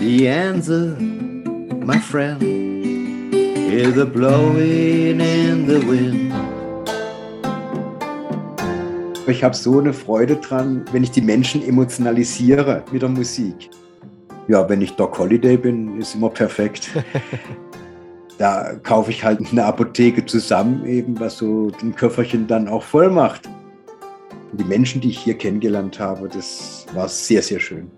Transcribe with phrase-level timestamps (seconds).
[0.00, 0.96] The answer,
[1.84, 6.32] my friend, is a blowing in the wind.
[9.26, 13.68] Ich habe so eine Freude dran, wenn ich die Menschen emotionalisiere mit der Musik.
[14.48, 16.88] Ja, wenn ich Doc Holiday bin, ist immer perfekt.
[18.38, 23.10] da kaufe ich halt eine Apotheke zusammen, eben was so ein Köfferchen dann auch voll
[23.10, 23.50] macht.
[24.54, 27.90] Die Menschen, die ich hier kennengelernt habe, das war sehr, sehr schön.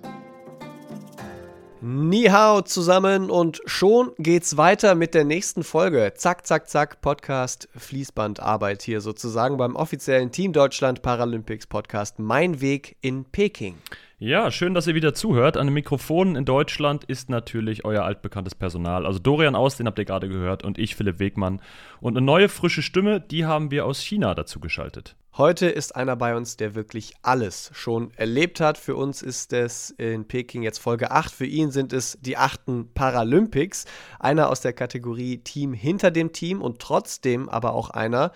[1.84, 6.12] Ni hao zusammen und schon geht's weiter mit der nächsten Folge.
[6.14, 12.96] Zack, zack, zack, Podcast, Fließbandarbeit hier sozusagen beim offiziellen Team Deutschland Paralympics Podcast Mein Weg
[13.00, 13.78] in Peking.
[14.24, 15.56] Ja, schön, dass ihr wieder zuhört.
[15.56, 19.04] An den Mikrofonen in Deutschland ist natürlich euer altbekanntes Personal.
[19.04, 21.60] Also Dorian Aus, den habt ihr gerade gehört, und ich, Philipp Wegmann.
[22.00, 25.16] Und eine neue, frische Stimme, die haben wir aus China dazu geschaltet.
[25.36, 28.78] Heute ist einer bei uns, der wirklich alles schon erlebt hat.
[28.78, 31.32] Für uns ist es in Peking jetzt Folge 8.
[31.32, 33.86] Für ihn sind es die achten Paralympics.
[34.20, 38.30] Einer aus der Kategorie Team hinter dem Team und trotzdem aber auch einer,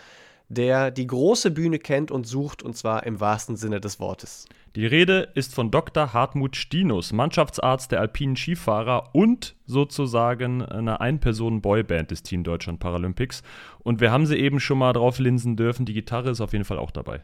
[0.49, 4.47] der die große Bühne kennt und sucht, und zwar im wahrsten Sinne des Wortes.
[4.77, 6.13] Die Rede ist von Dr.
[6.13, 13.43] Hartmut Stinus, Mannschaftsarzt der alpinen Skifahrer und sozusagen eine Ein-Personen-Boyband des Team Deutschland Paralympics.
[13.79, 15.87] Und wir haben sie eben schon mal drauf linsen dürfen.
[15.87, 17.23] Die Gitarre ist auf jeden Fall auch dabei.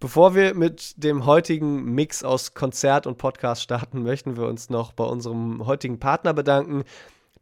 [0.00, 4.92] Bevor wir mit dem heutigen Mix aus Konzert und Podcast starten, möchten wir uns noch
[4.92, 6.84] bei unserem heutigen Partner bedanken.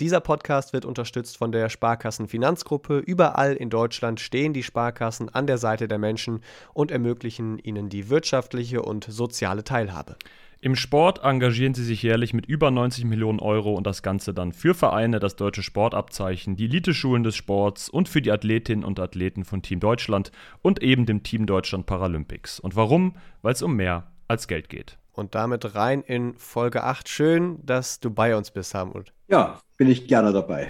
[0.01, 3.01] Dieser Podcast wird unterstützt von der Sparkassenfinanzgruppe.
[3.01, 6.41] Überall in Deutschland stehen die Sparkassen an der Seite der Menschen
[6.73, 10.17] und ermöglichen ihnen die wirtschaftliche und soziale Teilhabe.
[10.63, 14.55] Im Sport engagieren sie sich jährlich mit über 90 Millionen Euro und das Ganze dann
[14.55, 19.45] für Vereine, das deutsche Sportabzeichen, die Eliteschulen des Sports und für die Athletinnen und Athleten
[19.45, 22.59] von Team Deutschland und eben dem Team Deutschland Paralympics.
[22.59, 23.17] Und warum?
[23.43, 25.00] Weil es um mehr als Geld geht.
[25.13, 27.09] Und damit rein in Folge 8.
[27.09, 29.13] Schön, dass du bei uns bist, Harmut.
[29.29, 30.69] Ja, bin ich gerne dabei.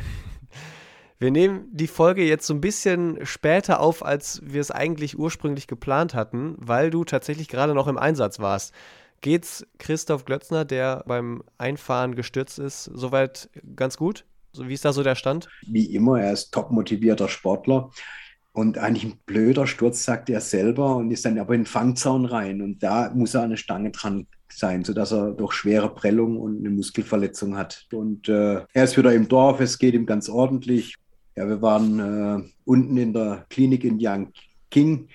[1.18, 5.66] Wir nehmen die Folge jetzt so ein bisschen später auf, als wir es eigentlich ursprünglich
[5.66, 8.72] geplant hatten, weil du tatsächlich gerade noch im Einsatz warst.
[9.20, 14.24] Geht's Christoph Glötzner, der beim Einfahren gestürzt ist, soweit ganz gut?
[14.56, 15.48] Wie ist da so der Stand?
[15.66, 17.90] Wie immer, er ist top motivierter Sportler
[18.52, 22.24] und eigentlich ein blöder Sturz, sagt er selber, und ist dann aber in den Fangzaun
[22.24, 22.62] rein.
[22.62, 26.70] Und da muss er eine Stange dran sein, sodass er durch schwere Prellung und eine
[26.70, 27.86] Muskelverletzung hat.
[27.92, 30.96] Und äh, er ist wieder im Dorf, es geht ihm ganz ordentlich.
[31.36, 35.08] Ja, wir waren äh, unten in der Klinik in Yangqing.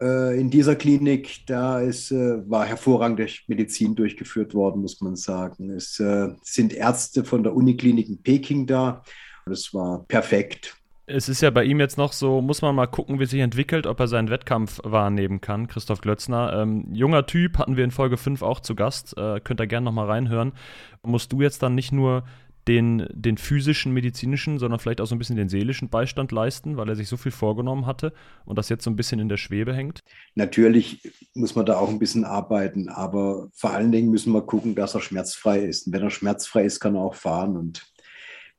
[0.00, 5.70] Äh, in dieser Klinik, da ist, äh, war hervorragende Medizin durchgeführt worden, muss man sagen.
[5.70, 9.02] Es äh, sind Ärzte von der Uniklinik in Peking da.
[9.46, 10.76] Das war perfekt
[11.06, 13.86] es ist ja bei ihm jetzt noch so, muss man mal gucken, wie sich entwickelt,
[13.86, 16.52] ob er seinen Wettkampf wahrnehmen kann, Christoph Glötzner.
[16.62, 19.84] Ähm, junger Typ, hatten wir in Folge 5 auch zu Gast, äh, könnt ihr gerne
[19.84, 20.52] nochmal reinhören.
[21.02, 22.24] Musst du jetzt dann nicht nur
[22.68, 26.88] den, den physischen, medizinischen, sondern vielleicht auch so ein bisschen den seelischen Beistand leisten, weil
[26.88, 28.12] er sich so viel vorgenommen hatte
[28.44, 30.04] und das jetzt so ein bisschen in der Schwebe hängt?
[30.36, 34.76] Natürlich muss man da auch ein bisschen arbeiten, aber vor allen Dingen müssen wir gucken,
[34.76, 35.88] dass er schmerzfrei ist.
[35.88, 37.91] Und wenn er schmerzfrei ist, kann er auch fahren und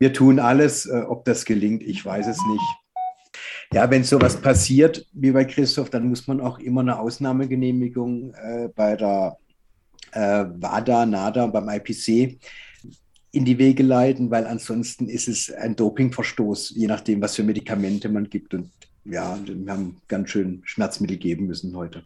[0.03, 3.39] wir tun alles, äh, ob das gelingt, ich weiß es nicht.
[3.73, 8.67] Ja, wenn sowas passiert wie bei Christoph, dann muss man auch immer eine Ausnahmegenehmigung äh,
[8.75, 9.37] bei der
[10.11, 12.37] äh, WADA, NADA, beim IPC
[13.31, 18.09] in die Wege leiten, weil ansonsten ist es ein Dopingverstoß, je nachdem, was für Medikamente
[18.09, 18.53] man gibt.
[18.53, 18.71] Und
[19.05, 22.03] ja, wir haben ganz schön Schmerzmittel geben müssen heute.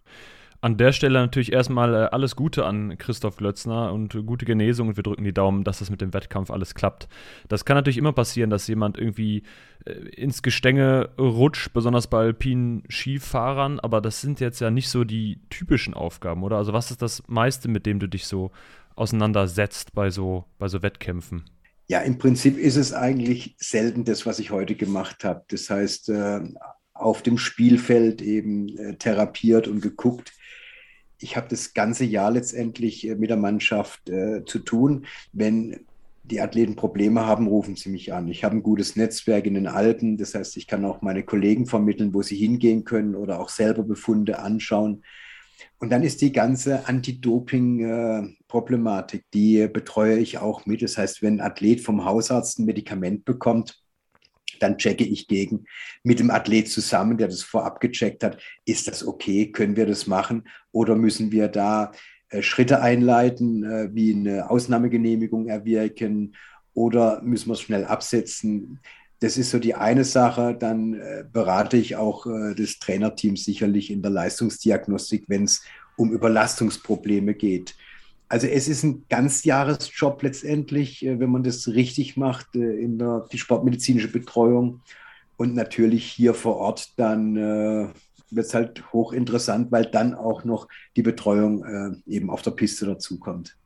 [0.67, 4.97] An der Stelle natürlich erstmal äh, alles Gute an Christoph Glötzner und gute Genesung und
[4.97, 7.07] wir drücken die Daumen, dass das mit dem Wettkampf alles klappt.
[7.47, 9.44] Das kann natürlich immer passieren, dass jemand irgendwie
[9.85, 15.05] äh, ins Gestänge rutscht, besonders bei alpinen Skifahrern, aber das sind jetzt ja nicht so
[15.05, 16.57] die typischen Aufgaben, oder?
[16.57, 18.51] Also was ist das meiste, mit dem du dich so
[18.97, 21.45] auseinandersetzt bei so, bei so Wettkämpfen?
[21.88, 25.45] Ja, im Prinzip ist es eigentlich selten das, was ich heute gemacht habe.
[25.47, 26.41] Das heißt, äh,
[26.94, 30.34] auf dem Spielfeld eben therapiert und geguckt,
[31.19, 35.05] ich habe das ganze Jahr letztendlich äh, mit der Mannschaft äh, zu tun.
[35.33, 35.81] Wenn
[36.23, 38.28] die Athleten Probleme haben, rufen sie mich an.
[38.28, 40.17] Ich habe ein gutes Netzwerk in den Alpen.
[40.17, 43.84] Das heißt, ich kann auch meine Kollegen vermitteln, wo sie hingehen können oder auch selber
[43.84, 45.03] Befunde anschauen.
[45.79, 50.81] Und dann ist die ganze Anti-Doping-Problematik, die betreue ich auch mit.
[50.81, 53.79] Das heißt, wenn ein Athlet vom Hausarzt ein Medikament bekommt,
[54.59, 55.66] dann checke ich gegen
[56.03, 60.08] mit dem Athlet zusammen, der das vorab gecheckt hat, ist das okay, können wir das
[60.08, 61.91] machen oder müssen wir da
[62.29, 66.35] äh, Schritte einleiten, äh, wie eine Ausnahmegenehmigung erwirken
[66.73, 68.79] oder müssen wir es schnell absetzen.
[69.20, 70.55] Das ist so die eine Sache.
[70.58, 75.64] Dann äh, berate ich auch das Trainerteam sicherlich in der Leistungsdiagnostik, wenn es
[75.96, 77.76] um Überlastungsprobleme geht.
[78.29, 83.26] Also es ist ein Ganzjahresjob letztendlich, äh, wenn man das richtig macht, äh, in der
[83.32, 84.82] die sportmedizinische Betreuung.
[85.38, 87.88] Und natürlich hier vor Ort dann äh,
[88.29, 92.85] wird es halt hochinteressant, weil dann auch noch die Betreuung äh, eben auf der Piste
[92.85, 93.58] dazukommt.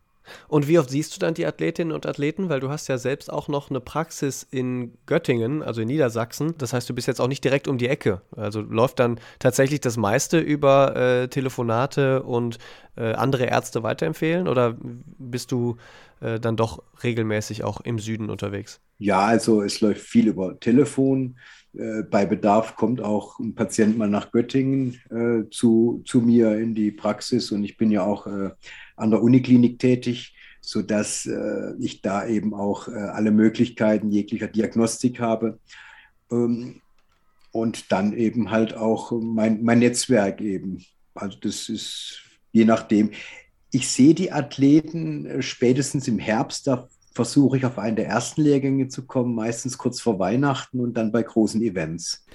[0.48, 2.50] Und wie oft siehst du dann die Athletinnen und Athleten?
[2.50, 6.56] Weil du hast ja selbst auch noch eine Praxis in Göttingen, also in Niedersachsen.
[6.58, 8.22] Das heißt, du bist jetzt auch nicht direkt um die Ecke.
[8.36, 12.58] Also läuft dann tatsächlich das meiste über äh, Telefonate und
[12.96, 14.48] äh, andere Ärzte weiterempfehlen?
[14.48, 14.78] Oder
[15.18, 15.78] bist du
[16.22, 18.80] äh, dann doch regelmäßig auch im Süden unterwegs?
[18.98, 21.36] Ja, also es läuft viel über Telefon.
[21.74, 26.76] Äh, bei Bedarf kommt auch ein Patient mal nach Göttingen äh, zu, zu mir in
[26.76, 28.52] die Praxis und ich bin ja auch äh,
[29.02, 35.20] an der Uniklinik tätig, sodass äh, ich da eben auch äh, alle Möglichkeiten jeglicher Diagnostik
[35.20, 35.60] habe.
[36.32, 36.82] Ähm,
[37.52, 40.86] und dann eben halt auch mein, mein Netzwerk eben.
[41.14, 42.22] Also das ist
[42.52, 43.12] je nachdem.
[43.72, 48.42] Ich sehe die Athleten äh, spätestens im Herbst, da versuche ich auf einen der ersten
[48.42, 52.26] Lehrgänge zu kommen, meistens kurz vor Weihnachten und dann bei großen Events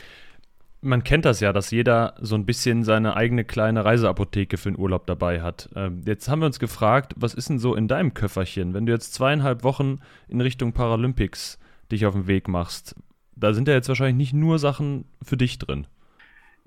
[0.86, 4.78] man kennt das ja, dass jeder so ein bisschen seine eigene kleine Reiseapotheke für den
[4.78, 5.68] Urlaub dabei hat.
[5.76, 8.92] Ähm, jetzt haben wir uns gefragt, was ist denn so in deinem Köfferchen, wenn du
[8.92, 11.58] jetzt zweieinhalb Wochen in Richtung Paralympics
[11.90, 12.94] dich auf den Weg machst?
[13.34, 15.86] Da sind ja jetzt wahrscheinlich nicht nur Sachen für dich drin.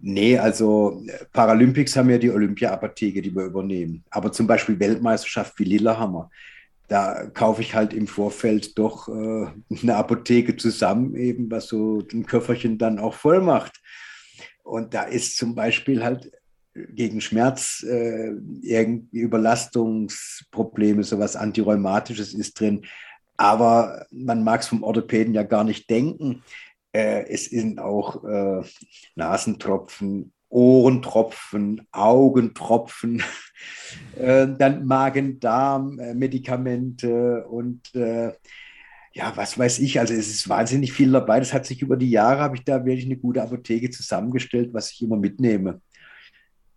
[0.01, 4.03] Nee, also Paralympics haben ja die Olympia-Apotheke, die wir übernehmen.
[4.11, 6.29] Aber zum Beispiel Weltmeisterschaft wie Lillehammer,
[6.87, 9.47] da kaufe ich halt im Vorfeld doch äh,
[9.81, 13.79] eine Apotheke zusammen, eben was so ein Köfferchen dann auch voll macht.
[14.69, 16.31] Und da ist zum Beispiel halt
[16.73, 22.85] gegen Schmerz, äh, irgendwie Überlastungsprobleme, sowas Antirheumatisches ist drin.
[23.35, 26.43] Aber man mag es vom Orthopäden ja gar nicht denken.
[26.91, 28.61] Äh, es sind auch äh,
[29.15, 33.23] Nasentropfen, Ohrentropfen, Augentropfen,
[34.17, 38.33] äh, dann Magen-Darm-Medikamente und äh,
[39.13, 41.39] ja, was weiß ich, also es ist wahnsinnig viel dabei.
[41.39, 44.91] Das hat sich über die Jahre, habe ich da wirklich eine gute Apotheke zusammengestellt, was
[44.91, 45.81] ich immer mitnehme.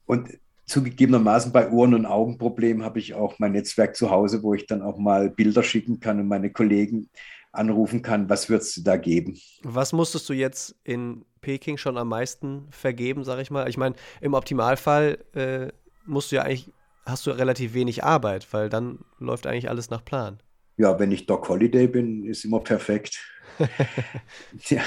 [0.07, 4.67] Und zugegebenermaßen bei Ohren- und Augenproblemen habe ich auch mein Netzwerk zu Hause, wo ich
[4.67, 7.11] dann auch mal Bilder schicken kann und meine Kollegen
[7.53, 9.39] anrufen kann, was würdest du da geben?
[9.63, 13.69] Was musstest du jetzt in Peking schon am meisten vergeben, sage ich mal?
[13.69, 15.69] Ich meine, im Optimalfall äh,
[16.07, 16.73] musst du ja eigentlich,
[17.05, 20.39] hast du relativ wenig Arbeit, weil dann läuft eigentlich alles nach Plan
[20.83, 23.21] ja, wenn ich Doc Holiday bin, ist immer perfekt.
[24.69, 24.83] ja,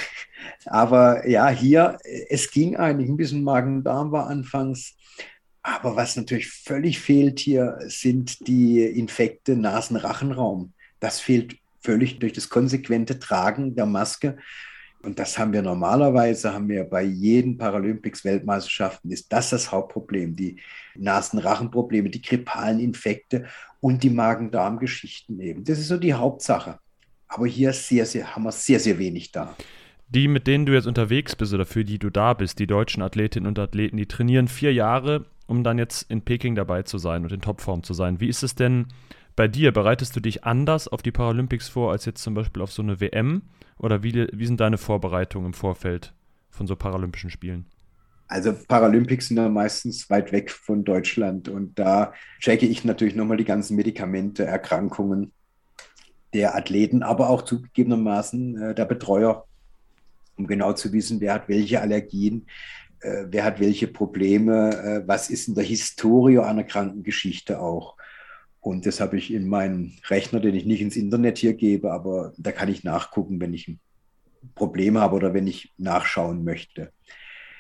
[0.65, 1.97] aber ja, hier,
[2.29, 4.95] es ging eigentlich ein bisschen Magen-Darm war anfangs.
[5.61, 10.73] Aber was natürlich völlig fehlt hier, sind die Infekte Nasen-Rachenraum.
[10.99, 14.37] Das fehlt völlig durch das konsequente Tragen der Maske.
[15.05, 20.35] Und das haben wir normalerweise, haben wir bei jeden Paralympics-Weltmeisterschaften, ist das das Hauptproblem.
[20.35, 20.57] Die
[20.95, 23.45] Nasen-Rachenprobleme, die grippalen Infekte
[23.81, 25.63] und die Magen-Darm-Geschichten eben.
[25.63, 26.79] Das ist so die Hauptsache.
[27.27, 29.55] Aber hier sehr, sehr, haben wir sehr, sehr wenig da.
[30.09, 33.03] Die, mit denen du jetzt unterwegs bist oder für die du da bist, die deutschen
[33.03, 37.23] Athletinnen und Athleten, die trainieren vier Jahre, um dann jetzt in Peking dabei zu sein
[37.23, 38.19] und in Topform zu sein.
[38.19, 38.87] Wie ist es denn
[39.35, 39.71] bei dir?
[39.71, 42.99] Bereitest du dich anders auf die Paralympics vor als jetzt zum Beispiel auf so eine
[42.99, 43.43] WM?
[43.79, 46.13] Oder wie, wie sind deine Vorbereitungen im Vorfeld
[46.49, 47.65] von so Paralympischen Spielen?
[48.27, 53.37] Also Paralympics sind ja meistens weit weg von Deutschland und da checke ich natürlich nochmal
[53.37, 55.31] die ganzen Medikamente, Erkrankungen
[56.33, 59.45] der Athleten, aber auch zugegebenermaßen äh, der Betreuer,
[60.37, 62.47] um genau zu wissen, wer hat welche Allergien,
[63.01, 67.95] äh, wer hat welche Probleme, äh, was ist in der Historie einer Krankengeschichte auch.
[68.65, 72.33] Und das habe ich in meinem Rechner, den ich nicht ins Internet hier gebe, aber
[72.35, 73.79] da kann ich nachgucken, wenn ich ein
[74.55, 76.91] Problem habe oder wenn ich nachschauen möchte.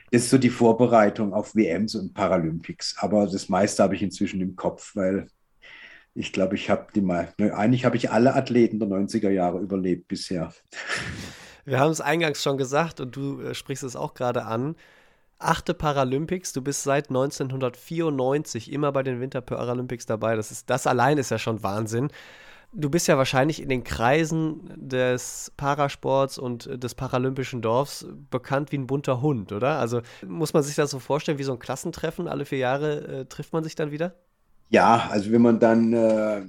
[0.09, 2.95] Das ist so die Vorbereitung auf WMs und Paralympics.
[2.97, 5.27] Aber das meiste habe ich inzwischen im Kopf, weil
[6.15, 9.59] ich glaube, ich habe die mal, ne, eigentlich habe ich alle Athleten der 90er Jahre
[9.59, 10.51] überlebt bisher.
[11.65, 14.75] Wir haben es eingangs schon gesagt und du äh, sprichst es auch gerade an
[15.39, 16.53] achte Paralympics.
[16.53, 20.35] Du bist seit 1994 immer bei den Winter Paralympics dabei.
[20.35, 22.09] Das, ist, das allein ist ja schon Wahnsinn.
[22.73, 28.77] Du bist ja wahrscheinlich in den Kreisen des Parasports und des paralympischen Dorfs bekannt wie
[28.77, 29.79] ein bunter Hund, oder?
[29.79, 32.27] Also muss man sich das so vorstellen wie so ein Klassentreffen?
[32.27, 34.15] Alle vier Jahre äh, trifft man sich dann wieder?
[34.69, 36.41] Ja, also wenn man dann äh,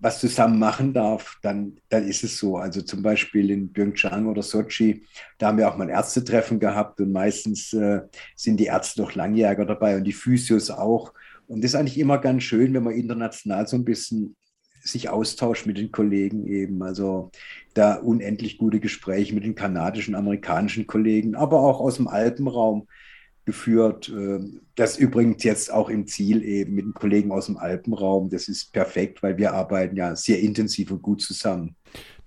[0.00, 2.56] was zusammen machen darf, dann, dann ist es so.
[2.56, 5.04] Also zum Beispiel in Pyeongchang oder Sochi,
[5.38, 8.02] da haben wir auch mal ein Ärztetreffen gehabt und meistens äh,
[8.36, 11.12] sind die Ärzte doch Langjäger dabei und die Physios auch.
[11.46, 14.36] Und das ist eigentlich immer ganz schön, wenn man international so ein bisschen
[14.80, 16.82] sich austauscht mit den Kollegen eben.
[16.82, 17.30] Also
[17.74, 22.86] da unendlich gute Gespräche mit den kanadischen, amerikanischen Kollegen, aber auch aus dem Alpenraum
[23.48, 24.10] geführt.
[24.10, 28.28] Ähm, das übrigens jetzt auch im Ziel eben mit den Kollegen aus dem Alpenraum.
[28.28, 31.74] Das ist perfekt, weil wir arbeiten ja sehr intensiv und gut zusammen.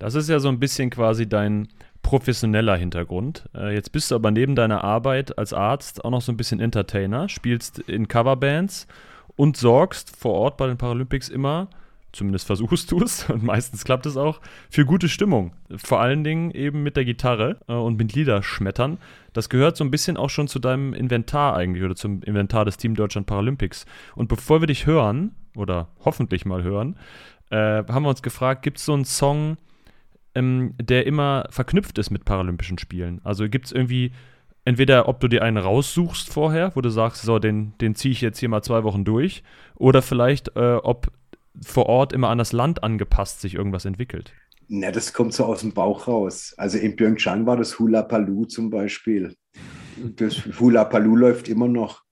[0.00, 1.68] Das ist ja so ein bisschen quasi dein
[2.02, 3.48] professioneller Hintergrund.
[3.54, 6.58] Äh, jetzt bist du aber neben deiner Arbeit als Arzt auch noch so ein bisschen
[6.58, 8.88] Entertainer, spielst in Coverbands
[9.36, 11.70] und sorgst vor Ort bei den Paralympics immer
[12.12, 14.40] zumindest versuchst du es und meistens klappt es auch,
[14.70, 15.52] für gute Stimmung.
[15.76, 18.98] Vor allen Dingen eben mit der Gitarre äh, und mit Liederschmettern.
[19.32, 22.76] Das gehört so ein bisschen auch schon zu deinem Inventar eigentlich oder zum Inventar des
[22.76, 23.86] Team Deutschland Paralympics.
[24.14, 26.96] Und bevor wir dich hören, oder hoffentlich mal hören,
[27.50, 29.56] äh, haben wir uns gefragt, gibt es so einen Song,
[30.34, 33.20] ähm, der immer verknüpft ist mit Paralympischen Spielen?
[33.24, 34.12] Also gibt es irgendwie
[34.64, 38.20] entweder ob du dir einen raussuchst vorher, wo du sagst, so, den, den ziehe ich
[38.20, 39.42] jetzt hier mal zwei Wochen durch,
[39.74, 41.08] oder vielleicht, äh, ob
[41.60, 44.32] vor Ort immer an das Land angepasst sich irgendwas entwickelt?
[44.68, 46.54] Na, das kommt so aus dem Bauch raus.
[46.56, 49.34] Also in Pyeongchang war das Hula Palu zum Beispiel.
[49.96, 52.02] Das Hula Palu läuft immer noch.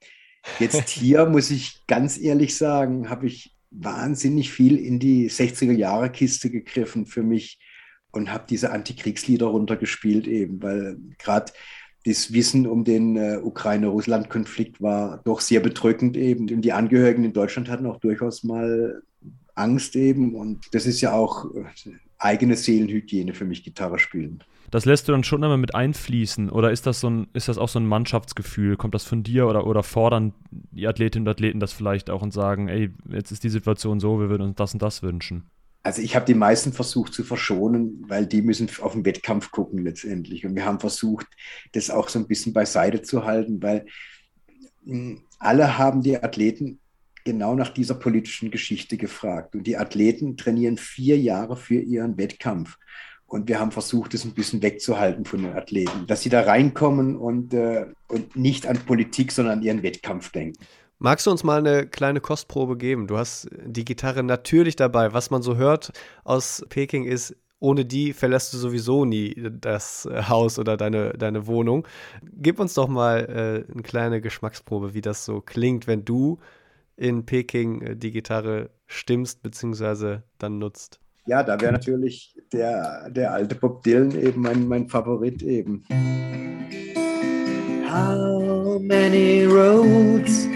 [0.59, 6.11] Jetzt hier muss ich ganz ehrlich sagen, habe ich wahnsinnig viel in die 60er Jahre
[6.11, 7.59] Kiste gegriffen für mich
[8.11, 11.53] und habe diese Antikriegslieder runtergespielt eben, weil gerade
[12.05, 16.49] das Wissen um den äh, Ukraine-Russland-Konflikt war doch sehr bedrückend eben.
[16.51, 19.03] Und die Angehörigen in Deutschland hatten auch durchaus mal
[19.55, 20.35] Angst eben.
[20.35, 21.65] Und das ist ja auch äh,
[22.19, 24.43] eigene Seelenhygiene für mich, Gitarre spielen.
[24.71, 27.59] Das lässt du dann schon immer mit einfließen oder ist das so ein, ist das
[27.59, 28.77] auch so ein Mannschaftsgefühl?
[28.77, 32.33] Kommt das von dir oder, oder fordern die Athletinnen und Athleten das vielleicht auch und
[32.33, 35.51] sagen, ey, jetzt ist die Situation so, wir würden uns das und das wünschen?
[35.83, 39.83] Also ich habe die meisten versucht zu verschonen, weil die müssen auf den Wettkampf gucken
[39.83, 40.45] letztendlich.
[40.45, 41.27] Und wir haben versucht,
[41.73, 43.87] das auch so ein bisschen beiseite zu halten, weil
[45.39, 46.79] alle haben die Athleten
[47.25, 49.55] genau nach dieser politischen Geschichte gefragt.
[49.55, 52.77] Und die Athleten trainieren vier Jahre für ihren Wettkampf.
[53.27, 57.17] Und wir haben versucht, es ein bisschen wegzuhalten von den Athleten, dass sie da reinkommen
[57.17, 60.59] und, äh, und nicht an Politik, sondern an ihren Wettkampf denken.
[60.99, 63.07] Magst du uns mal eine kleine Kostprobe geben?
[63.07, 65.13] Du hast die Gitarre natürlich dabei.
[65.13, 65.93] Was man so hört
[66.25, 71.87] aus Peking ist, ohne die verlässt du sowieso nie das Haus oder deine, deine Wohnung.
[72.33, 76.39] Gib uns doch mal äh, eine kleine Geschmacksprobe, wie das so klingt, wenn du
[77.01, 80.19] in Peking äh, die Gitarre stimmst bzw.
[80.39, 81.01] dann nutzt?
[81.27, 85.85] Ja, da wäre natürlich der, der alte Bob Dylan eben mein, mein Favorit eben.
[87.89, 90.47] How many roads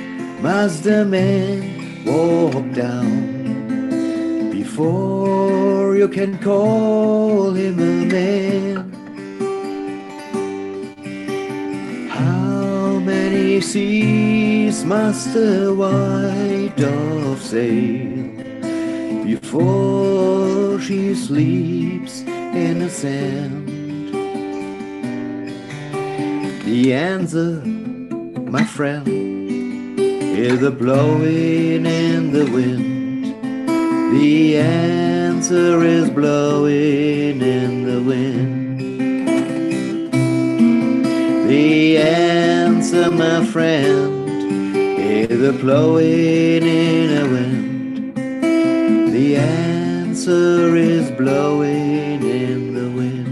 [0.43, 1.63] must a man
[2.05, 3.91] walk down
[4.51, 8.74] before you can call him a man?
[13.05, 18.25] Many seas must a white dove sail
[19.25, 23.69] before she sleeps in the sand?
[26.65, 27.61] The answer,
[28.51, 29.07] my friend,
[29.99, 33.35] is the blowing in the wind.
[34.19, 38.81] The answer is blowing in the wind.
[41.49, 42.54] The answer,
[43.13, 44.29] my friend,
[44.99, 48.17] is a blowing in a wind.
[49.13, 53.25] The answer is blowing in the wind.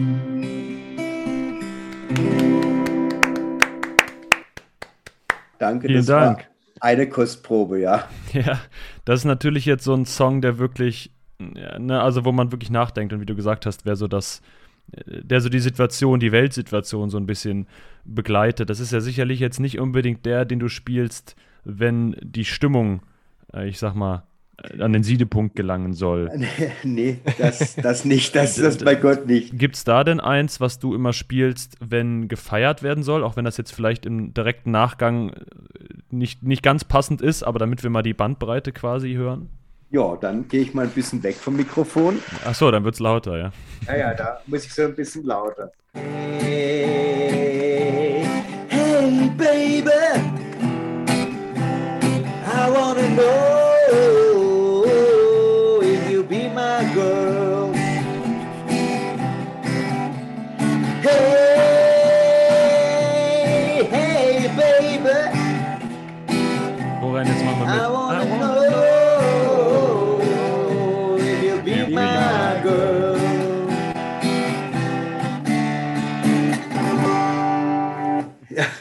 [5.58, 6.48] Danke, Vielen Dank.
[6.80, 8.08] eine Kostprobe, ja.
[8.32, 8.58] Ja,
[9.04, 13.12] das ist natürlich jetzt so ein Song, der wirklich, ne, also wo man wirklich nachdenkt
[13.12, 14.42] und wie du gesagt hast, wäre so das
[14.88, 17.66] der so die Situation, die Weltsituation so ein bisschen
[18.04, 18.68] begleitet.
[18.70, 23.02] Das ist ja sicherlich jetzt nicht unbedingt der, den du spielst, wenn die Stimmung,
[23.54, 24.24] äh, ich sag mal,
[24.58, 26.30] äh, an den Siedepunkt gelangen soll.
[26.84, 29.56] Nee, das, das nicht, das, das bei Gott nicht.
[29.58, 33.44] Gibt es da denn eins, was du immer spielst, wenn gefeiert werden soll, auch wenn
[33.44, 35.44] das jetzt vielleicht im direkten Nachgang äh,
[36.10, 39.48] nicht, nicht ganz passend ist, aber damit wir mal die Bandbreite quasi hören?
[39.92, 42.18] Ja, dann gehe ich mal ein bisschen weg vom Mikrofon.
[42.46, 43.52] Ach so, dann wird es lauter, ja.
[43.86, 45.70] Ja, ja, da muss ich so ein bisschen lauter.
[45.92, 47.28] Hey,
[48.68, 49.90] hey, baby,
[52.46, 53.41] I wanna know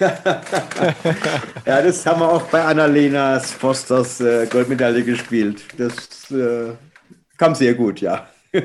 [1.66, 5.64] ja, das haben wir auch bei Annalena Fosters äh, Goldmedaille gespielt.
[5.78, 6.72] Das äh,
[7.38, 8.28] kam sehr gut, ja.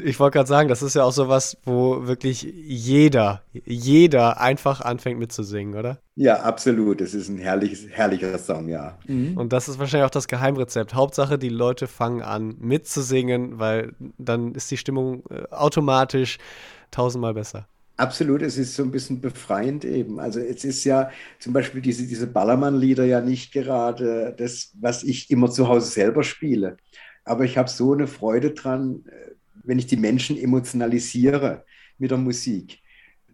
[0.00, 5.18] Ich wollte gerade sagen, das ist ja auch sowas, wo wirklich jeder, jeder einfach anfängt
[5.18, 5.98] mitzusingen, oder?
[6.14, 7.02] Ja, absolut.
[7.02, 8.96] Es ist ein herrliches, herrlicher Song, ja.
[9.06, 9.36] Mhm.
[9.36, 10.94] Und das ist wahrscheinlich auch das Geheimrezept.
[10.94, 16.38] Hauptsache, die Leute fangen an mitzusingen, weil dann ist die Stimmung äh, automatisch
[16.90, 17.66] tausendmal besser.
[17.96, 20.18] Absolut, es ist so ein bisschen befreiend eben.
[20.18, 25.30] Also es ist ja zum Beispiel diese, diese Ballermann-Lieder ja nicht gerade das, was ich
[25.30, 26.78] immer zu Hause selber spiele.
[27.24, 29.32] Aber ich habe so eine Freude dran, äh,
[29.64, 31.64] wenn ich die Menschen emotionalisiere
[31.98, 32.80] mit der Musik,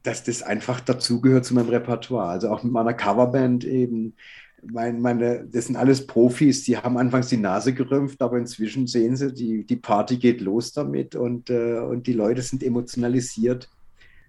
[0.02, 2.28] dass das einfach dazugehört zu meinem Repertoire.
[2.28, 4.14] Also auch mit meiner Coverband eben.
[4.62, 9.16] Mein, meine, das sind alles Profis, die haben anfangs die Nase gerümpft, aber inzwischen sehen
[9.16, 13.70] sie, die, die Party geht los damit und, äh, und die Leute sind emotionalisiert.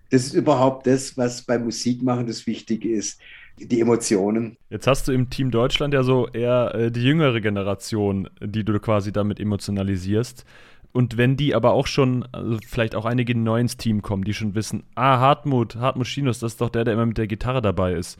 [0.09, 3.19] Das ist überhaupt das, was beim Musikmachen das Wichtige ist
[3.65, 4.57] die Emotionen.
[4.69, 8.79] Jetzt hast du im Team Deutschland ja so eher äh, die jüngere Generation, die du
[8.79, 10.45] quasi damit emotionalisierst.
[10.91, 14.33] Und wenn die aber auch schon, also vielleicht auch einige neu ins Team kommen, die
[14.33, 17.61] schon wissen, ah, Hartmut, Hartmut Schienus, das ist doch der, der immer mit der Gitarre
[17.61, 18.17] dabei ist.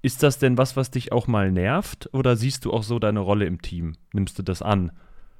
[0.00, 2.10] Ist das denn was, was dich auch mal nervt?
[2.12, 3.94] Oder siehst du auch so deine Rolle im Team?
[4.12, 4.92] Nimmst du das an?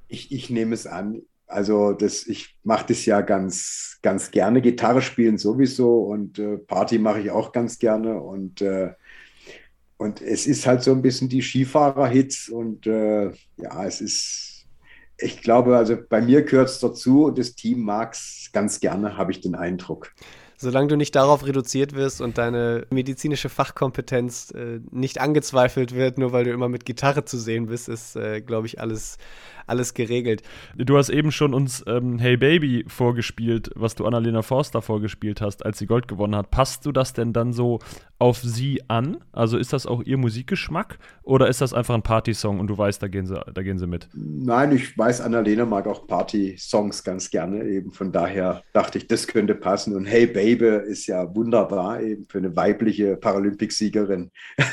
[0.07, 1.21] Ich, ich nehme es an.
[1.47, 4.61] Also das, ich mache das ja ganz, ganz gerne.
[4.61, 8.19] Gitarre spielen sowieso und äh, Party mache ich auch ganz gerne.
[8.19, 8.93] Und, äh,
[9.97, 14.55] und es ist halt so ein bisschen die Skifahrer-Hits und äh, ja, es ist
[15.17, 19.17] ich glaube, also bei mir gehört es dazu und das Team mag es ganz gerne,
[19.17, 20.11] habe ich den Eindruck.
[20.57, 26.31] Solange du nicht darauf reduziert wirst und deine medizinische Fachkompetenz äh, nicht angezweifelt wird, nur
[26.31, 29.17] weil du immer mit Gitarre zu sehen bist, ist, äh, glaube ich, alles,
[29.67, 30.43] alles geregelt.
[30.75, 35.65] Du hast eben schon uns ähm, Hey Baby vorgespielt, was du Annalena Forster vorgespielt hast,
[35.65, 36.51] als sie Gold gewonnen hat.
[36.51, 37.79] Passt du das denn dann so
[38.19, 39.17] auf sie an?
[39.31, 43.01] Also ist das auch ihr Musikgeschmack oder ist das einfach ein Partysong und du weißt,
[43.01, 44.07] da gehen sie, da gehen sie mit?
[44.13, 47.91] Nein, ich weiß, Annalena mag auch Party-Songs ganz gerne eben.
[47.91, 49.95] Von daher dachte ich, das könnte passen.
[49.95, 54.31] Und Hey Baby ist ja wunderbar eben für eine weibliche Paralympicsiegerin.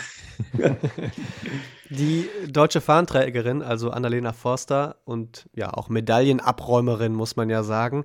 [1.99, 8.05] Die deutsche Fahnenträgerin, also Annalena Forster und ja auch Medaillenabräumerin, muss man ja sagen,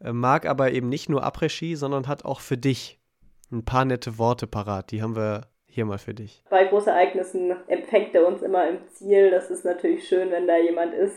[0.00, 3.00] äh, mag aber eben nicht nur Après-Ski, sondern hat auch für dich
[3.50, 4.92] ein paar nette Worte parat.
[4.92, 6.44] Die haben wir hier mal für dich.
[6.50, 9.32] Bei Großereignissen empfängt er uns immer im Ziel.
[9.32, 11.16] Das ist natürlich schön, wenn da jemand ist,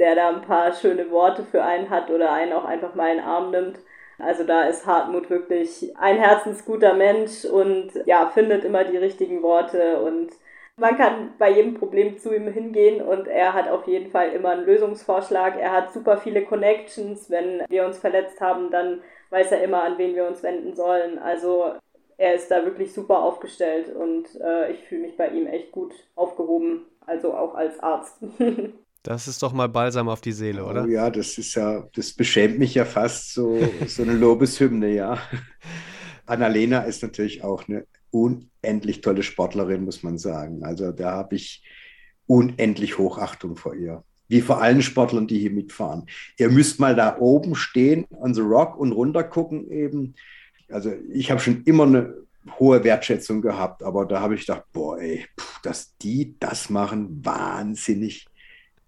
[0.00, 3.18] der da ein paar schöne Worte für einen hat oder einen auch einfach mal in
[3.18, 3.78] den Arm nimmt.
[4.18, 10.00] Also da ist Hartmut wirklich ein herzensguter Mensch und ja, findet immer die richtigen Worte
[10.02, 10.30] und
[10.76, 14.50] man kann bei jedem Problem zu ihm hingehen und er hat auf jeden Fall immer
[14.50, 15.56] einen Lösungsvorschlag.
[15.58, 17.30] Er hat super viele Connections.
[17.30, 21.18] Wenn wir uns verletzt haben, dann weiß er immer, an wen wir uns wenden sollen.
[21.18, 21.74] Also
[22.16, 25.92] er ist da wirklich super aufgestellt und äh, ich fühle mich bei ihm echt gut
[26.14, 28.18] aufgehoben, also auch als Arzt.
[29.06, 30.84] Das ist doch mal Balsam auf die Seele, oder?
[30.84, 35.18] Oh ja, das ist ja, das beschämt mich ja fast so, so eine Lobeshymne, ja.
[36.26, 40.62] Annalena ist natürlich auch eine unendlich tolle Sportlerin, muss man sagen.
[40.62, 41.64] Also da habe ich
[42.26, 44.04] unendlich Hochachtung vor ihr.
[44.28, 46.06] Wie vor allen Sportlern, die hier mitfahren.
[46.38, 50.14] Ihr müsst mal da oben stehen, on the rock und runter gucken eben.
[50.70, 52.14] Also ich habe schon immer eine
[52.58, 57.24] hohe Wertschätzung gehabt, aber da habe ich gedacht, boah, ey, pff, dass die das machen,
[57.24, 58.26] wahnsinnig.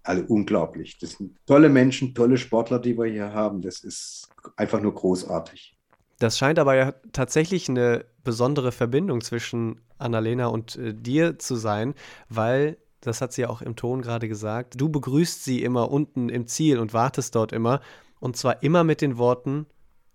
[0.03, 0.97] Also unglaublich.
[0.99, 3.61] Das sind tolle Menschen, tolle Sportler, die wir hier haben.
[3.61, 5.76] Das ist einfach nur großartig.
[6.19, 11.93] Das scheint aber ja tatsächlich eine besondere Verbindung zwischen Annalena und äh, dir zu sein,
[12.29, 16.29] weil, das hat sie ja auch im Ton gerade gesagt, du begrüßt sie immer unten
[16.29, 17.81] im Ziel und wartest dort immer.
[18.19, 19.67] Und zwar immer mit den Worten,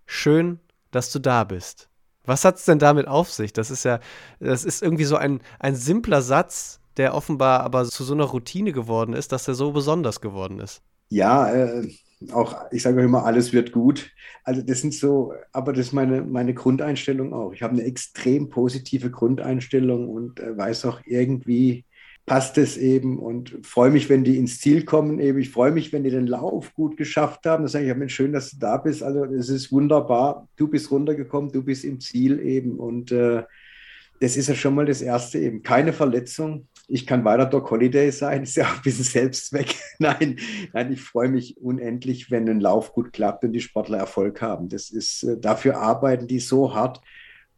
[0.07, 0.59] schön,
[0.91, 1.89] dass du da bist.
[2.25, 3.53] Was hat es denn damit auf sich?
[3.53, 4.01] Das ist ja,
[4.39, 8.73] das ist irgendwie so ein, ein simpler Satz, der offenbar aber zu so einer Routine
[8.73, 10.83] geworden ist, dass er so besonders geworden ist.
[11.09, 11.89] Ja, äh,
[12.33, 14.11] auch, ich sage immer, alles wird gut.
[14.45, 17.53] Also das sind so, aber das ist meine, meine Grundeinstellung auch.
[17.53, 21.85] Ich habe eine extrem positive Grundeinstellung und äh, weiß auch irgendwie,
[22.27, 25.39] passt es eben und freue mich, wenn die ins Ziel kommen eben.
[25.39, 27.65] Ich freue mich, wenn die den Lauf gut geschafft haben.
[27.65, 29.03] Das sage ich, ja, Mensch, schön, dass du da bist.
[29.03, 30.49] Also es ist wunderbar.
[30.57, 33.43] Du bist runtergekommen, du bist im Ziel eben und äh,
[34.21, 35.63] das ist ja schon mal das Erste eben.
[35.65, 39.75] Keine Verletzung, ich kann weiter Doc Holiday sein, ist ja auch ein bisschen Selbstzweck.
[39.99, 40.39] nein,
[40.73, 44.69] nein, ich freue mich unendlich, wenn ein Lauf gut klappt und die Sportler Erfolg haben.
[44.69, 47.01] Das ist, äh, dafür arbeiten die so hart.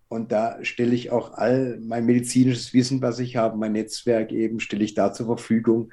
[0.09, 4.61] Und da stelle ich auch all mein medizinisches Wissen, was ich habe, mein Netzwerk eben,
[4.61, 5.91] stelle ich da zur Verfügung,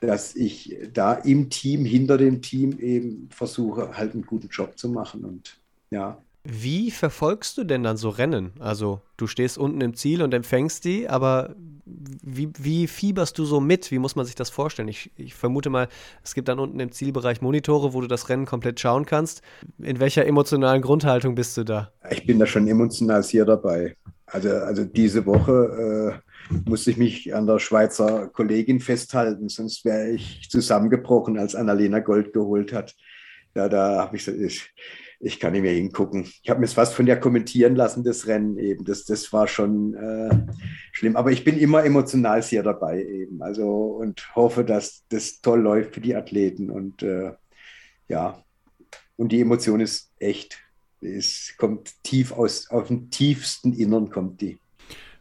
[0.00, 4.88] dass ich da im Team, hinter dem Team eben versuche, halt einen guten Job zu
[4.88, 5.24] machen.
[5.24, 6.20] Und ja,
[6.52, 8.52] Wie verfolgst du denn dann so Rennen?
[8.58, 11.54] Also du stehst unten im Ziel und empfängst die, aber
[11.86, 13.92] wie, wie fieberst du so mit?
[13.92, 14.88] Wie muss man sich das vorstellen?
[14.88, 15.88] Ich, ich, vermute mal,
[16.24, 19.42] es gibt dann unten im Zielbereich Monitore, wo du das Rennen komplett schauen kannst.
[19.78, 21.92] In welcher emotionalen Grundhaltung bist du da?
[22.10, 23.96] Ich bin da schon emotional sehr dabei.
[24.26, 30.10] Also, also diese Woche äh, musste ich mich an der Schweizer Kollegin festhalten, sonst wäre
[30.10, 32.96] ich zusammengebrochen, als Annalena Gold geholt hat.
[33.54, 34.72] Ja, da habe ich so, ich,
[35.22, 36.26] ich kann nicht mehr hingucken.
[36.42, 38.86] Ich habe mir es fast von der kommentieren lassen, das Rennen eben.
[38.86, 40.30] Das, das war schon äh,
[40.92, 41.14] schlimm.
[41.14, 43.42] Aber ich bin immer emotional sehr dabei eben.
[43.42, 46.70] Also und hoffe, dass das toll läuft für die Athleten.
[46.70, 47.32] Und äh,
[48.08, 48.42] ja,
[49.16, 50.58] und die Emotion ist echt.
[51.02, 54.58] Es kommt tief aus, auf dem tiefsten Innern kommt die.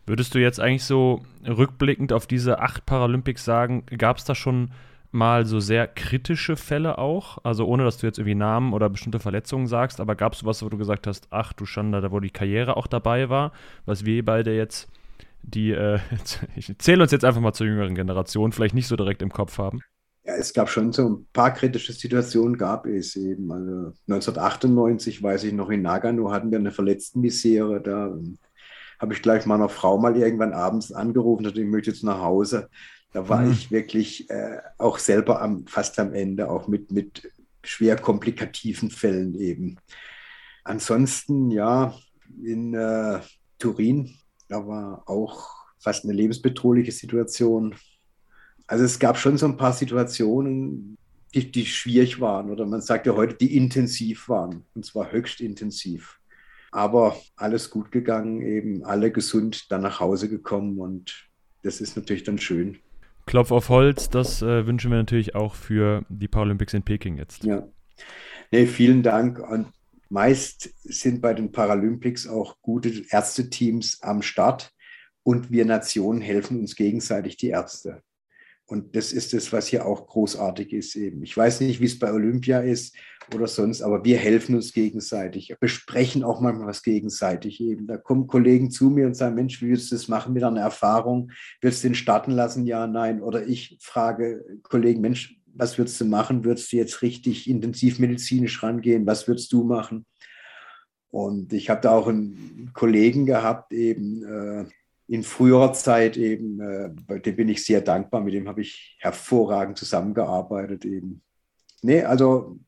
[0.05, 4.71] Würdest du jetzt eigentlich so rückblickend auf diese acht Paralympics sagen, gab es da schon
[5.11, 7.39] mal so sehr kritische Fälle auch?
[7.43, 10.63] Also ohne, dass du jetzt irgendwie Namen oder bestimmte Verletzungen sagst, aber gab es was,
[10.63, 13.51] wo du gesagt hast, ach du Schande, da wo die Karriere auch dabei war,
[13.85, 14.89] was wir beide jetzt
[15.41, 15.99] die, äh,
[16.55, 19.57] ich zähle uns jetzt einfach mal zur jüngeren Generation, vielleicht nicht so direkt im Kopf
[19.57, 19.81] haben?
[20.23, 23.51] Ja, es gab schon so ein paar kritische Situationen, gab es eben.
[23.51, 27.81] Also 1998, weiß ich noch, in Nagano hatten wir eine Verletztenmisere.
[27.81, 28.15] Da
[28.99, 32.69] habe ich gleich meiner Frau mal irgendwann abends angerufen und ich möchte jetzt nach Hause.
[33.11, 33.51] Da war mhm.
[33.51, 37.31] ich wirklich äh, auch selber am, fast am Ende, auch mit, mit
[37.63, 39.77] schwer komplikativen Fällen eben.
[40.63, 41.95] Ansonsten, ja,
[42.43, 43.19] in äh,
[43.57, 44.15] Turin,
[44.47, 47.75] da war auch fast eine lebensbedrohliche Situation.
[48.67, 50.97] Also es gab schon so ein paar Situationen,
[51.33, 55.41] die, die schwierig waren oder man sagt ja heute, die intensiv waren und zwar höchst
[55.41, 56.19] intensiv.
[56.71, 61.29] Aber alles gut gegangen, eben alle gesund dann nach Hause gekommen und
[61.63, 62.77] das ist natürlich dann schön.
[63.29, 67.43] Klopf auf Holz, das äh, wünschen wir natürlich auch für die Paralympics in Peking jetzt.
[67.43, 67.67] Ja.
[68.49, 69.37] Nee, vielen Dank.
[69.37, 69.67] Und
[70.09, 74.71] meist sind bei den Paralympics auch gute Ärzteteams am Start
[75.21, 78.01] und wir Nationen helfen uns gegenseitig, die Ärzte.
[78.69, 81.23] Und das ist es, was hier auch großartig ist eben.
[81.23, 82.95] Ich weiß nicht, wie es bei Olympia ist
[83.33, 87.87] oder sonst, aber wir helfen uns gegenseitig, besprechen auch manchmal was gegenseitig eben.
[87.87, 90.61] Da kommen Kollegen zu mir und sagen, Mensch, wie willst du das machen mit einer
[90.61, 91.31] Erfahrung?
[91.61, 92.67] Willst du den starten lassen?
[92.67, 93.23] Ja, nein.
[93.23, 96.45] Oder ich frage Kollegen, Mensch, was würdest du machen?
[96.45, 99.07] Würdest du jetzt richtig intensiv medizinisch rangehen?
[99.07, 100.05] Was würdest du machen?
[101.09, 104.65] Und ich habe da auch einen Kollegen gehabt, eben, äh,
[105.09, 109.77] in früherer Zeit eben, äh, dem bin ich sehr dankbar, mit dem habe ich hervorragend
[109.77, 111.23] zusammengearbeitet eben.
[111.81, 112.59] Nee, also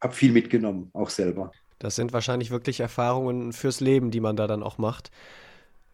[0.00, 1.50] habe viel mitgenommen, auch selber.
[1.80, 5.10] Das sind wahrscheinlich wirklich Erfahrungen fürs Leben, die man da dann auch macht.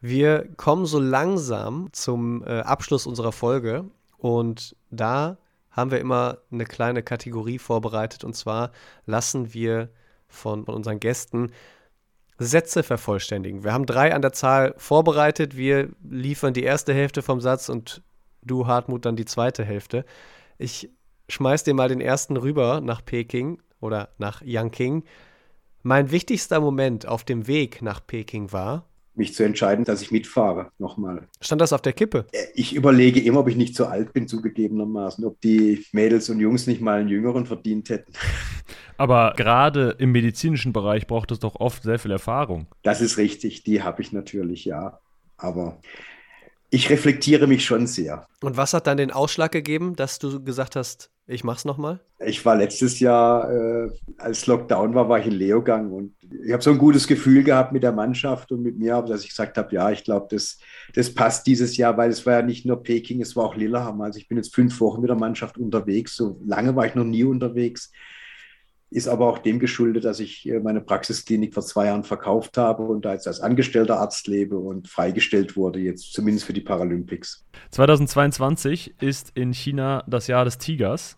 [0.02, 3.86] Wir kommen so langsam zum äh, Abschluss unserer Folge
[4.18, 5.38] und da
[5.70, 8.72] haben wir immer eine kleine Kategorie vorbereitet und zwar
[9.06, 9.88] lassen wir
[10.28, 11.50] von unseren Gästen
[12.38, 13.64] Sätze vervollständigen.
[13.64, 15.56] Wir haben drei an der Zahl vorbereitet.
[15.56, 18.02] Wir liefern die erste Hälfte vom Satz und
[18.42, 20.04] du, Hartmut, dann die zweite Hälfte.
[20.58, 20.90] Ich
[21.28, 25.04] schmeiß dir mal den ersten rüber nach Peking oder nach Yanqing.
[25.82, 30.70] Mein wichtigster Moment auf dem Weg nach Peking war, mich zu entscheiden, dass ich mitfahre,
[30.78, 31.28] nochmal.
[31.40, 32.26] Stand das auf der Kippe?
[32.32, 36.40] Äh, ich überlege immer, ob ich nicht zu alt bin, zugegebenermaßen, ob die Mädels und
[36.40, 38.12] Jungs nicht mal einen Jüngeren verdient hätten.
[38.96, 42.66] Aber gerade im medizinischen Bereich braucht es doch oft sehr viel Erfahrung.
[42.82, 45.00] Das ist richtig, die habe ich natürlich, ja.
[45.36, 45.78] Aber
[46.70, 48.26] ich reflektiere mich schon sehr.
[48.40, 52.00] Und was hat dann den Ausschlag gegeben, dass du gesagt hast, ich mach's nochmal?
[52.26, 56.62] Ich war letztes Jahr, äh, als Lockdown war, war ich in Leogang und ich habe
[56.62, 59.74] so ein gutes Gefühl gehabt mit der Mannschaft und mit mir, dass ich gesagt habe,
[59.74, 60.58] ja, ich glaube, das,
[60.94, 64.04] das passt dieses Jahr, weil es war ja nicht nur Peking, es war auch Lillehammer.
[64.04, 66.16] Also ich bin jetzt fünf Wochen mit der Mannschaft unterwegs.
[66.16, 67.92] So lange war ich noch nie unterwegs.
[68.94, 72.84] Ist aber auch dem geschuldet, dass ich äh, meine Praxisklinik vor zwei Jahren verkauft habe
[72.84, 77.44] und da jetzt als angestellter Arzt lebe und freigestellt wurde, jetzt zumindest für die Paralympics.
[77.72, 81.16] 2022 ist in China das Jahr des Tigers.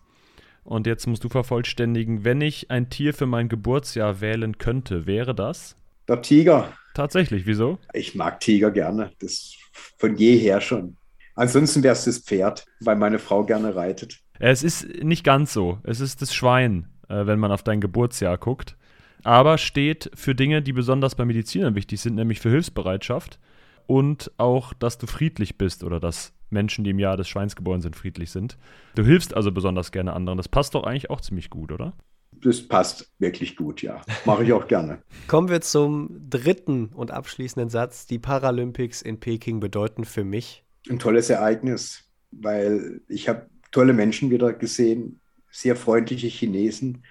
[0.63, 5.35] Und jetzt musst du vervollständigen, wenn ich ein Tier für mein Geburtsjahr wählen könnte, wäre
[5.35, 5.75] das?
[6.07, 6.73] Der Tiger.
[6.95, 7.77] Tatsächlich, wieso?
[7.93, 9.53] Ich mag Tiger gerne, das
[9.99, 10.97] von jeher schon.
[11.35, 14.17] Ansonsten wäre es das Pferd, weil meine Frau gerne reitet.
[14.39, 15.77] Es ist nicht ganz so.
[15.83, 18.75] Es ist das Schwein, äh, wenn man auf dein Geburtsjahr guckt.
[19.23, 23.39] Aber steht für Dinge, die besonders bei Medizinern wichtig sind, nämlich für Hilfsbereitschaft
[23.87, 27.81] und auch, dass du friedlich bist oder dass Menschen, die im Jahr des Schweins geboren
[27.81, 28.57] sind, friedlich sind.
[28.95, 30.37] Du hilfst also besonders gerne anderen.
[30.37, 31.93] Das passt doch eigentlich auch ziemlich gut, oder?
[32.31, 34.01] Das passt wirklich gut, ja.
[34.25, 34.99] Mache ich auch gerne.
[35.27, 38.05] Kommen wir zum dritten und abschließenden Satz.
[38.05, 40.63] Die Paralympics in Peking bedeuten für mich.
[40.89, 45.19] Ein tolles Ereignis, weil ich habe tolle Menschen wieder gesehen,
[45.51, 47.03] sehr freundliche Chinesen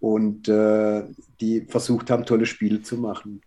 [0.00, 1.04] und äh,
[1.40, 3.42] die versucht haben, tolle Spiele zu machen.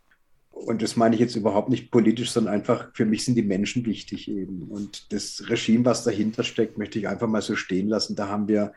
[0.52, 3.86] Und das meine ich jetzt überhaupt nicht politisch, sondern einfach, für mich sind die Menschen
[3.86, 4.64] wichtig eben.
[4.64, 8.16] Und das Regime, was dahinter steckt, möchte ich einfach mal so stehen lassen.
[8.16, 8.74] Da haben wir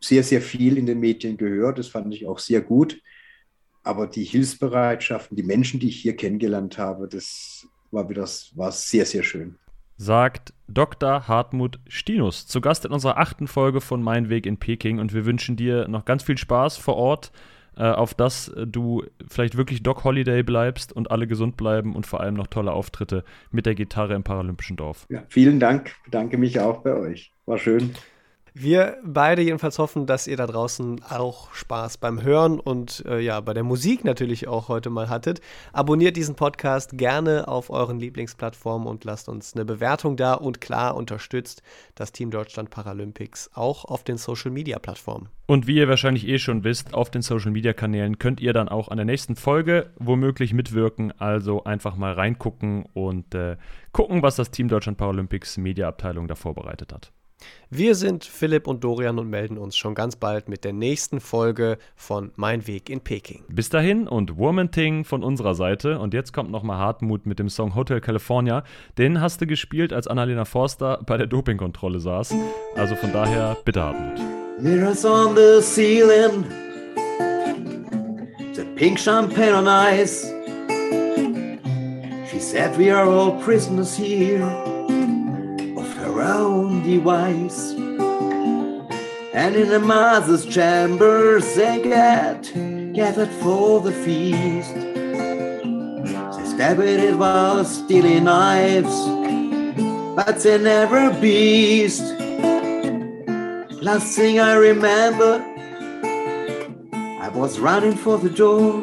[0.00, 1.78] sehr, sehr viel in den Medien gehört.
[1.78, 3.00] Das fand ich auch sehr gut.
[3.84, 9.06] Aber die Hilfsbereitschaften, die Menschen, die ich hier kennengelernt habe, das war wieder war sehr,
[9.06, 9.56] sehr schön.
[9.96, 11.26] Sagt Dr.
[11.28, 14.98] Hartmut Stinus, zu Gast in unserer achten Folge von Mein Weg in Peking.
[14.98, 17.32] Und wir wünschen dir noch ganz viel Spaß vor Ort
[17.76, 22.20] äh, auf dass du vielleicht wirklich Doc Holiday bleibst und alle gesund bleiben und vor
[22.20, 25.06] allem noch tolle Auftritte mit der Gitarre im Paralympischen Dorf.
[25.10, 27.32] Ja, vielen Dank, bedanke mich auch bei euch.
[27.44, 27.94] War schön.
[28.58, 33.38] Wir beide jedenfalls hoffen, dass ihr da draußen auch Spaß beim Hören und äh, ja,
[33.42, 35.42] bei der Musik natürlich auch heute mal hattet.
[35.74, 40.96] Abonniert diesen Podcast gerne auf euren Lieblingsplattformen und lasst uns eine Bewertung da und klar
[40.96, 41.62] unterstützt
[41.96, 45.28] das Team Deutschland Paralympics auch auf den Social Media Plattformen.
[45.44, 48.70] Und wie ihr wahrscheinlich eh schon wisst, auf den Social Media Kanälen könnt ihr dann
[48.70, 51.12] auch an der nächsten Folge womöglich mitwirken.
[51.20, 53.58] Also einfach mal reingucken und äh,
[53.92, 57.12] gucken, was das Team Deutschland Paralympics Media Abteilung da vorbereitet hat.
[57.68, 61.78] Wir sind Philipp und Dorian und melden uns schon ganz bald mit der nächsten Folge
[61.96, 63.42] von Mein Weg in Peking.
[63.48, 65.98] Bis dahin und Womanting von unserer Seite.
[65.98, 68.62] Und jetzt kommt nochmal Hartmut mit dem Song Hotel California.
[68.98, 72.34] Den hast du gespielt, als Annalena Forster bei der Dopingkontrolle saß.
[72.76, 74.20] Also von daher, bitte Hartmut.
[74.58, 76.44] Mirrors on the ceiling,
[78.54, 80.32] the pink champagne on ice.
[82.30, 84.75] She said we are all prisoners here.
[86.22, 87.72] Own device.
[89.34, 92.50] And in the mother's chambers they get
[92.94, 94.74] gathered for the feast.
[94.74, 98.96] They stab it while stealing knives,
[100.16, 102.02] but they never beast.
[103.82, 105.44] Last thing I remember,
[107.22, 108.82] I was running for the door.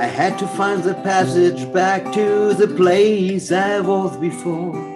[0.00, 4.93] I had to find the passage back to the place I was before.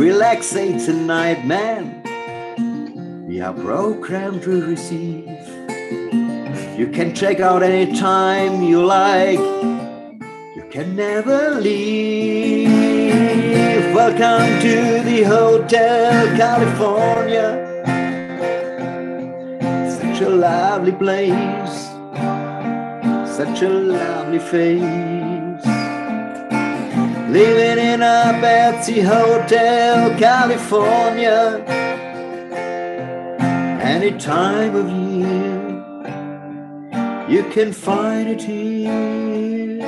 [0.00, 2.00] Relaxate tonight, man.
[3.28, 5.28] We are programmed to receive.
[6.78, 9.38] You can check out anytime you like.
[10.56, 12.70] You can never leave.
[13.94, 17.48] Welcome to the Hotel California.
[20.00, 21.76] Such a lovely place.
[23.36, 25.09] Such a lovely face.
[27.30, 31.64] Living in a Betsy Hotel, California.
[33.80, 35.60] Any time of year,
[37.28, 39.80] you can find it here.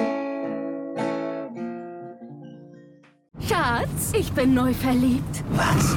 [3.40, 5.42] Schatz, ich bin neu verliebt.
[5.56, 5.96] Was?